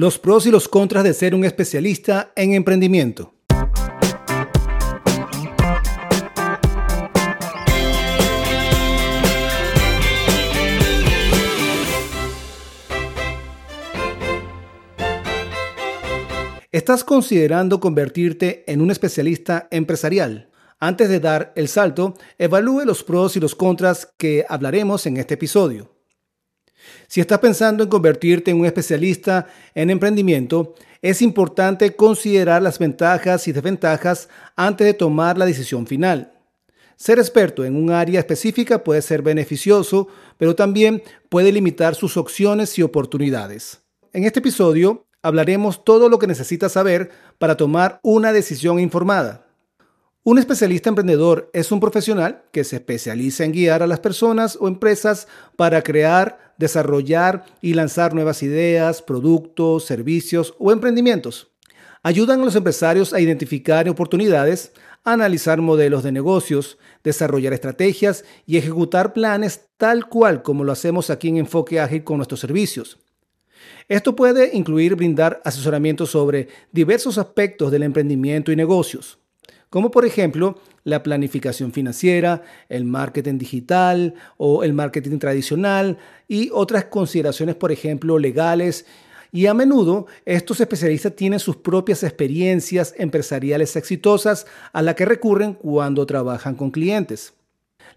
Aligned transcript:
Los 0.00 0.16
pros 0.16 0.46
y 0.46 0.52
los 0.52 0.68
contras 0.68 1.02
de 1.02 1.12
ser 1.12 1.34
un 1.34 1.44
especialista 1.44 2.30
en 2.36 2.54
emprendimiento. 2.54 3.34
¿Estás 16.70 17.02
considerando 17.02 17.80
convertirte 17.80 18.62
en 18.68 18.80
un 18.80 18.92
especialista 18.92 19.66
empresarial? 19.72 20.48
Antes 20.78 21.08
de 21.08 21.18
dar 21.18 21.52
el 21.56 21.66
salto, 21.66 22.14
evalúe 22.38 22.84
los 22.84 23.02
pros 23.02 23.36
y 23.36 23.40
los 23.40 23.56
contras 23.56 24.14
que 24.16 24.46
hablaremos 24.48 25.06
en 25.06 25.16
este 25.16 25.34
episodio. 25.34 25.97
Si 27.06 27.20
estás 27.20 27.38
pensando 27.38 27.82
en 27.82 27.90
convertirte 27.90 28.50
en 28.50 28.60
un 28.60 28.66
especialista 28.66 29.46
en 29.74 29.90
emprendimiento, 29.90 30.74
es 31.02 31.22
importante 31.22 31.94
considerar 31.94 32.62
las 32.62 32.78
ventajas 32.78 33.46
y 33.48 33.52
desventajas 33.52 34.28
antes 34.56 34.86
de 34.86 34.94
tomar 34.94 35.38
la 35.38 35.46
decisión 35.46 35.86
final. 35.86 36.32
Ser 36.96 37.18
experto 37.18 37.64
en 37.64 37.76
un 37.76 37.90
área 37.90 38.18
específica 38.18 38.82
puede 38.82 39.02
ser 39.02 39.22
beneficioso, 39.22 40.08
pero 40.36 40.56
también 40.56 41.02
puede 41.28 41.52
limitar 41.52 41.94
sus 41.94 42.16
opciones 42.16 42.76
y 42.78 42.82
oportunidades. 42.82 43.80
En 44.12 44.24
este 44.24 44.40
episodio 44.40 45.06
hablaremos 45.22 45.84
todo 45.84 46.08
lo 46.08 46.18
que 46.18 46.26
necesitas 46.26 46.72
saber 46.72 47.10
para 47.38 47.56
tomar 47.56 48.00
una 48.02 48.32
decisión 48.32 48.80
informada. 48.80 49.46
Un 50.24 50.38
especialista 50.38 50.88
emprendedor 50.88 51.48
es 51.52 51.70
un 51.70 51.80
profesional 51.80 52.42
que 52.52 52.64
se 52.64 52.76
especializa 52.76 53.44
en 53.44 53.52
guiar 53.52 53.82
a 53.82 53.86
las 53.86 54.00
personas 54.00 54.58
o 54.60 54.68
empresas 54.68 55.28
para 55.56 55.82
crear, 55.82 56.47
desarrollar 56.58 57.46
y 57.62 57.74
lanzar 57.74 58.12
nuevas 58.12 58.42
ideas, 58.42 59.00
productos, 59.00 59.84
servicios 59.84 60.54
o 60.58 60.72
emprendimientos. 60.72 61.52
Ayudan 62.02 62.40
a 62.40 62.44
los 62.44 62.56
empresarios 62.56 63.14
a 63.14 63.20
identificar 63.20 63.88
oportunidades, 63.88 64.72
analizar 65.04 65.60
modelos 65.60 66.02
de 66.02 66.12
negocios, 66.12 66.78
desarrollar 67.02 67.52
estrategias 67.52 68.24
y 68.46 68.58
ejecutar 68.58 69.12
planes 69.12 69.68
tal 69.76 70.08
cual 70.08 70.42
como 70.42 70.64
lo 70.64 70.72
hacemos 70.72 71.10
aquí 71.10 71.28
en 71.28 71.38
Enfoque 71.38 71.80
Ágil 71.80 72.04
con 72.04 72.18
nuestros 72.18 72.40
servicios. 72.40 72.98
Esto 73.88 74.14
puede 74.14 74.54
incluir 74.54 74.94
brindar 74.94 75.40
asesoramiento 75.44 76.06
sobre 76.06 76.48
diversos 76.72 77.18
aspectos 77.18 77.70
del 77.70 77.84
emprendimiento 77.84 78.52
y 78.52 78.56
negocios 78.56 79.18
como 79.70 79.90
por 79.90 80.04
ejemplo 80.04 80.58
la 80.84 81.02
planificación 81.02 81.72
financiera, 81.72 82.42
el 82.68 82.84
marketing 82.84 83.38
digital 83.38 84.14
o 84.36 84.64
el 84.64 84.72
marketing 84.72 85.18
tradicional 85.18 85.98
y 86.26 86.50
otras 86.52 86.86
consideraciones, 86.86 87.56
por 87.56 87.72
ejemplo, 87.72 88.18
legales. 88.18 88.86
Y 89.30 89.46
a 89.46 89.54
menudo 89.54 90.06
estos 90.24 90.60
especialistas 90.60 91.14
tienen 91.14 91.38
sus 91.38 91.56
propias 91.56 92.02
experiencias 92.02 92.94
empresariales 92.96 93.76
exitosas 93.76 94.46
a 94.72 94.80
las 94.80 94.94
que 94.94 95.04
recurren 95.04 95.52
cuando 95.54 96.06
trabajan 96.06 96.54
con 96.54 96.70
clientes. 96.70 97.34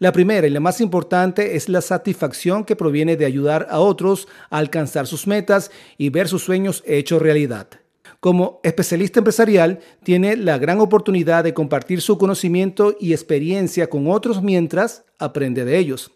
La 0.00 0.12
primera 0.12 0.46
y 0.46 0.50
la 0.50 0.60
más 0.60 0.80
importante 0.80 1.56
es 1.56 1.68
la 1.68 1.82
satisfacción 1.82 2.64
que 2.64 2.74
proviene 2.74 3.16
de 3.16 3.26
ayudar 3.26 3.66
a 3.70 3.80
otros 3.80 4.28
a 4.48 4.58
alcanzar 4.58 5.06
sus 5.06 5.26
metas 5.26 5.70
y 5.98 6.08
ver 6.08 6.26
sus 6.26 6.42
sueños 6.42 6.82
hechos 6.86 7.20
realidad. 7.20 7.79
Como 8.20 8.60
especialista 8.62 9.20
empresarial, 9.20 9.80
tiene 10.02 10.36
la 10.36 10.58
gran 10.58 10.78
oportunidad 10.80 11.42
de 11.42 11.54
compartir 11.54 12.02
su 12.02 12.18
conocimiento 12.18 12.94
y 13.00 13.12
experiencia 13.12 13.88
con 13.88 14.10
otros 14.10 14.42
mientras 14.42 15.06
aprende 15.18 15.64
de 15.64 15.78
ellos. 15.78 16.12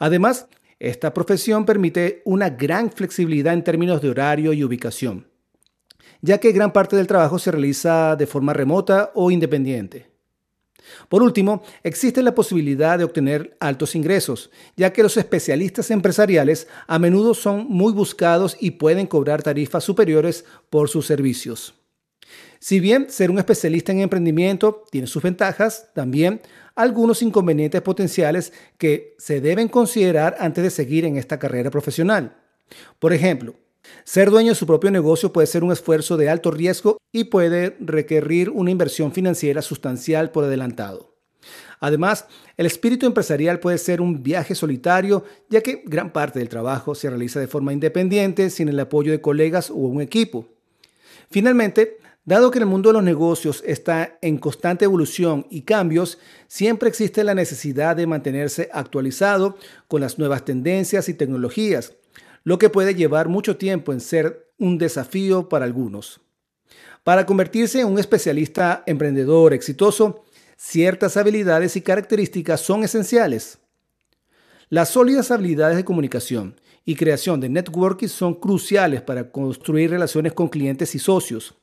Además, 0.00 0.48
esta 0.80 1.14
profesión 1.14 1.64
permite 1.64 2.20
una 2.24 2.50
gran 2.50 2.90
flexibilidad 2.90 3.54
en 3.54 3.62
términos 3.62 4.02
de 4.02 4.10
horario 4.10 4.52
y 4.52 4.64
ubicación, 4.64 5.28
ya 6.20 6.38
que 6.38 6.50
gran 6.50 6.72
parte 6.72 6.96
del 6.96 7.06
trabajo 7.06 7.38
se 7.38 7.52
realiza 7.52 8.16
de 8.16 8.26
forma 8.26 8.52
remota 8.52 9.12
o 9.14 9.30
independiente. 9.30 10.15
Por 11.08 11.22
último, 11.22 11.62
existe 11.82 12.22
la 12.22 12.34
posibilidad 12.34 12.98
de 12.98 13.04
obtener 13.04 13.56
altos 13.60 13.94
ingresos, 13.94 14.50
ya 14.76 14.92
que 14.92 15.02
los 15.02 15.16
especialistas 15.16 15.90
empresariales 15.90 16.68
a 16.86 16.98
menudo 16.98 17.34
son 17.34 17.66
muy 17.68 17.92
buscados 17.92 18.56
y 18.60 18.72
pueden 18.72 19.06
cobrar 19.06 19.42
tarifas 19.42 19.84
superiores 19.84 20.44
por 20.70 20.88
sus 20.88 21.06
servicios. 21.06 21.74
Si 22.58 22.80
bien 22.80 23.10
ser 23.10 23.30
un 23.30 23.38
especialista 23.38 23.92
en 23.92 24.00
emprendimiento 24.00 24.84
tiene 24.90 25.06
sus 25.06 25.22
ventajas, 25.22 25.90
también 25.94 26.40
algunos 26.74 27.22
inconvenientes 27.22 27.82
potenciales 27.82 28.52
que 28.78 29.14
se 29.18 29.40
deben 29.40 29.68
considerar 29.68 30.36
antes 30.40 30.64
de 30.64 30.70
seguir 30.70 31.04
en 31.04 31.16
esta 31.16 31.38
carrera 31.38 31.70
profesional. 31.70 32.36
Por 32.98 33.12
ejemplo, 33.12 33.54
ser 34.04 34.30
dueño 34.30 34.50
de 34.50 34.54
su 34.54 34.66
propio 34.66 34.90
negocio 34.90 35.32
puede 35.32 35.46
ser 35.46 35.64
un 35.64 35.72
esfuerzo 35.72 36.16
de 36.16 36.28
alto 36.28 36.50
riesgo 36.50 36.98
y 37.12 37.24
puede 37.24 37.76
requerir 37.80 38.50
una 38.50 38.70
inversión 38.70 39.12
financiera 39.12 39.62
sustancial 39.62 40.30
por 40.30 40.44
adelantado. 40.44 41.16
Además, 41.80 42.26
el 42.56 42.66
espíritu 42.66 43.06
empresarial 43.06 43.60
puede 43.60 43.78
ser 43.78 44.00
un 44.00 44.22
viaje 44.22 44.54
solitario, 44.54 45.24
ya 45.48 45.60
que 45.60 45.82
gran 45.84 46.12
parte 46.12 46.38
del 46.38 46.48
trabajo 46.48 46.94
se 46.94 47.08
realiza 47.10 47.40
de 47.40 47.48
forma 47.48 47.72
independiente, 47.72 48.50
sin 48.50 48.68
el 48.68 48.80
apoyo 48.80 49.12
de 49.12 49.20
colegas 49.20 49.70
o 49.70 49.74
un 49.74 50.00
equipo. 50.00 50.46
Finalmente, 51.30 51.98
dado 52.24 52.50
que 52.50 52.58
el 52.58 52.66
mundo 52.66 52.88
de 52.88 52.94
los 52.94 53.02
negocios 53.02 53.62
está 53.66 54.18
en 54.22 54.38
constante 54.38 54.84
evolución 54.84 55.46
y 55.50 55.62
cambios, 55.62 56.18
siempre 56.46 56.88
existe 56.88 57.24
la 57.24 57.34
necesidad 57.34 57.96
de 57.96 58.06
mantenerse 58.06 58.68
actualizado 58.72 59.56
con 59.86 60.00
las 60.00 60.18
nuevas 60.18 60.44
tendencias 60.44 61.08
y 61.08 61.14
tecnologías 61.14 61.92
lo 62.46 62.60
que 62.60 62.70
puede 62.70 62.94
llevar 62.94 63.26
mucho 63.26 63.56
tiempo 63.56 63.92
en 63.92 64.00
ser 64.00 64.52
un 64.56 64.78
desafío 64.78 65.48
para 65.48 65.64
algunos. 65.64 66.20
Para 67.02 67.26
convertirse 67.26 67.80
en 67.80 67.88
un 67.88 67.98
especialista 67.98 68.84
emprendedor 68.86 69.52
exitoso, 69.52 70.22
ciertas 70.56 71.16
habilidades 71.16 71.74
y 71.74 71.80
características 71.80 72.60
son 72.60 72.84
esenciales. 72.84 73.58
Las 74.68 74.90
sólidas 74.90 75.32
habilidades 75.32 75.76
de 75.76 75.84
comunicación 75.84 76.54
y 76.84 76.94
creación 76.94 77.40
de 77.40 77.48
networking 77.48 78.06
son 78.06 78.34
cruciales 78.34 79.02
para 79.02 79.32
construir 79.32 79.90
relaciones 79.90 80.32
con 80.32 80.48
clientes 80.48 80.94
y 80.94 81.00
socios. 81.00 81.56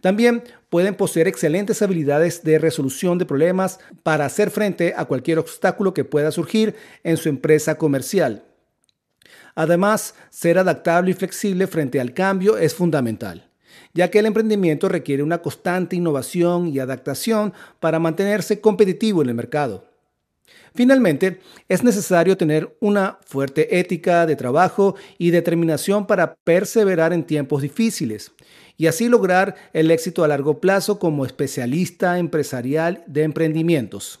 También 0.00 0.44
pueden 0.70 0.94
poseer 0.94 1.28
excelentes 1.28 1.82
habilidades 1.82 2.42
de 2.42 2.58
resolución 2.58 3.18
de 3.18 3.26
problemas 3.26 3.80
para 4.02 4.24
hacer 4.24 4.50
frente 4.50 4.94
a 4.96 5.04
cualquier 5.04 5.38
obstáculo 5.38 5.92
que 5.92 6.04
pueda 6.04 6.30
surgir 6.30 6.74
en 7.04 7.18
su 7.18 7.28
empresa 7.28 7.76
comercial. 7.76 8.46
Además, 9.54 10.14
ser 10.30 10.58
adaptable 10.58 11.10
y 11.10 11.14
flexible 11.14 11.66
frente 11.66 12.00
al 12.00 12.14
cambio 12.14 12.56
es 12.56 12.74
fundamental, 12.74 13.48
ya 13.92 14.10
que 14.10 14.18
el 14.18 14.26
emprendimiento 14.26 14.88
requiere 14.88 15.22
una 15.22 15.38
constante 15.38 15.96
innovación 15.96 16.68
y 16.68 16.78
adaptación 16.78 17.52
para 17.80 17.98
mantenerse 17.98 18.60
competitivo 18.60 19.22
en 19.22 19.28
el 19.28 19.34
mercado. 19.34 19.92
Finalmente, 20.74 21.40
es 21.68 21.84
necesario 21.84 22.36
tener 22.36 22.76
una 22.80 23.18
fuerte 23.26 23.78
ética 23.78 24.24
de 24.24 24.36
trabajo 24.36 24.96
y 25.18 25.30
determinación 25.30 26.06
para 26.06 26.34
perseverar 26.34 27.12
en 27.12 27.24
tiempos 27.24 27.60
difíciles 27.60 28.32
y 28.78 28.86
así 28.86 29.08
lograr 29.08 29.54
el 29.74 29.90
éxito 29.90 30.24
a 30.24 30.28
largo 30.28 30.60
plazo 30.60 30.98
como 30.98 31.26
especialista 31.26 32.18
empresarial 32.18 33.04
de 33.06 33.24
emprendimientos. 33.24 34.20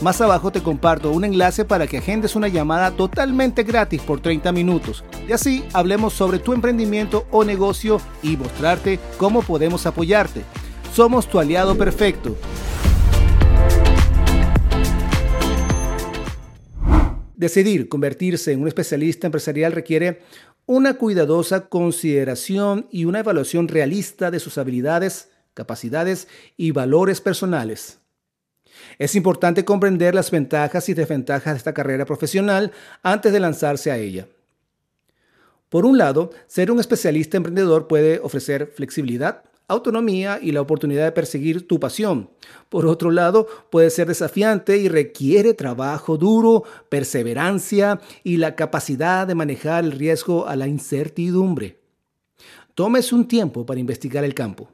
Más 0.00 0.18
abajo 0.22 0.50
te 0.50 0.62
comparto 0.62 1.10
un 1.10 1.26
enlace 1.26 1.66
para 1.66 1.86
que 1.86 1.98
agendes 1.98 2.34
una 2.34 2.48
llamada 2.48 2.90
totalmente 2.92 3.64
gratis 3.64 4.00
por 4.00 4.22
30 4.22 4.50
minutos 4.50 5.04
y 5.28 5.32
así 5.32 5.62
hablemos 5.74 6.14
sobre 6.14 6.38
tu 6.38 6.54
emprendimiento 6.54 7.26
o 7.30 7.44
negocio 7.44 8.00
y 8.22 8.38
mostrarte 8.38 8.98
cómo 9.18 9.42
podemos 9.42 9.84
apoyarte. 9.84 10.42
Somos 10.94 11.28
tu 11.28 11.38
aliado 11.38 11.76
perfecto. 11.76 12.34
Decidir 17.36 17.90
convertirse 17.90 18.52
en 18.52 18.62
un 18.62 18.68
especialista 18.68 19.26
empresarial 19.26 19.72
requiere 19.72 20.22
una 20.64 20.94
cuidadosa 20.94 21.68
consideración 21.68 22.86
y 22.90 23.04
una 23.04 23.20
evaluación 23.20 23.68
realista 23.68 24.30
de 24.30 24.40
sus 24.40 24.56
habilidades, 24.56 25.28
capacidades 25.52 26.26
y 26.56 26.70
valores 26.70 27.20
personales. 27.20 27.99
Es 28.98 29.14
importante 29.14 29.64
comprender 29.64 30.14
las 30.14 30.30
ventajas 30.30 30.88
y 30.88 30.94
desventajas 30.94 31.54
de 31.54 31.58
esta 31.58 31.74
carrera 31.74 32.04
profesional 32.04 32.72
antes 33.02 33.32
de 33.32 33.40
lanzarse 33.40 33.90
a 33.90 33.98
ella. 33.98 34.26
Por 35.68 35.86
un 35.86 35.98
lado, 35.98 36.30
ser 36.46 36.70
un 36.70 36.80
especialista 36.80 37.36
emprendedor 37.36 37.86
puede 37.86 38.18
ofrecer 38.18 38.72
flexibilidad, 38.74 39.44
autonomía 39.68 40.40
y 40.42 40.50
la 40.50 40.60
oportunidad 40.60 41.04
de 41.04 41.12
perseguir 41.12 41.68
tu 41.68 41.78
pasión. 41.78 42.28
Por 42.68 42.86
otro 42.86 43.12
lado, 43.12 43.46
puede 43.70 43.90
ser 43.90 44.08
desafiante 44.08 44.78
y 44.78 44.88
requiere 44.88 45.54
trabajo 45.54 46.16
duro, 46.16 46.64
perseverancia 46.88 48.00
y 48.24 48.36
la 48.36 48.56
capacidad 48.56 49.26
de 49.26 49.36
manejar 49.36 49.84
el 49.84 49.92
riesgo 49.92 50.48
a 50.48 50.56
la 50.56 50.66
incertidumbre. 50.66 51.78
Tómese 52.74 53.14
un 53.14 53.28
tiempo 53.28 53.64
para 53.64 53.78
investigar 53.78 54.24
el 54.24 54.34
campo. 54.34 54.68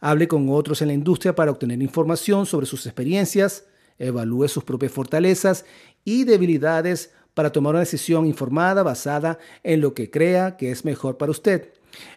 Hable 0.00 0.28
con 0.28 0.48
otros 0.48 0.80
en 0.82 0.88
la 0.88 0.94
industria 0.94 1.34
para 1.34 1.50
obtener 1.50 1.82
información 1.82 2.46
sobre 2.46 2.66
sus 2.66 2.86
experiencias, 2.86 3.64
evalúe 3.98 4.48
sus 4.48 4.64
propias 4.64 4.92
fortalezas 4.92 5.64
y 6.04 6.24
debilidades 6.24 7.12
para 7.34 7.52
tomar 7.52 7.74
una 7.74 7.80
decisión 7.80 8.26
informada 8.26 8.82
basada 8.82 9.38
en 9.62 9.80
lo 9.80 9.94
que 9.94 10.10
crea 10.10 10.56
que 10.56 10.70
es 10.70 10.84
mejor 10.84 11.16
para 11.16 11.30
usted. 11.30 11.68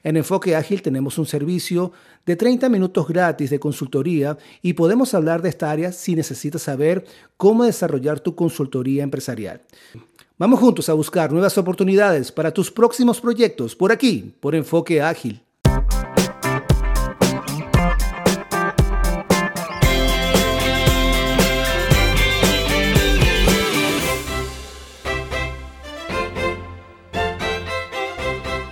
En 0.04 0.18
Enfoque 0.18 0.56
Ágil 0.56 0.82
tenemos 0.82 1.18
un 1.18 1.26
servicio 1.26 1.92
de 2.26 2.36
30 2.36 2.70
minutos 2.70 3.08
gratis 3.08 3.50
de 3.50 3.60
consultoría 3.60 4.38
y 4.62 4.74
podemos 4.74 5.14
hablar 5.14 5.42
de 5.42 5.50
esta 5.50 5.72
área 5.72 5.92
si 5.92 6.16
necesitas 6.16 6.62
saber 6.62 7.06
cómo 7.38 7.64
desarrollar 7.64 8.20
tu 8.20 8.36
consultoría 8.36 9.04
empresarial. 9.04 9.62
Vamos 10.38 10.60
juntos 10.60 10.90
a 10.90 10.94
buscar 10.94 11.32
nuevas 11.32 11.58
oportunidades 11.58 12.32
para 12.32 12.52
tus 12.52 12.72
próximos 12.72 13.20
proyectos 13.20 13.76
por 13.76 13.92
aquí, 13.92 14.34
por 14.40 14.56
Enfoque 14.56 15.02
Ágil. 15.02 15.42